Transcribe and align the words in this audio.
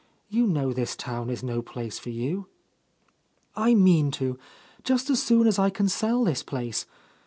You 0.29 0.47
know 0.47 0.73
this 0.73 0.95
town 0.95 1.29
is 1.29 1.43
no 1.43 1.61
place 1.61 1.99
for 1.99 2.09
you." 2.09 2.47
"I 3.55 3.75
mean 3.75 4.09
to, 4.13 4.39
just 4.83 5.11
as 5.11 5.21
soon 5.21 5.45
as 5.45 5.59
I 5.59 5.69
can 5.69 5.87
sell 5.89 6.23
this 6.23 6.41
place. 6.41 6.87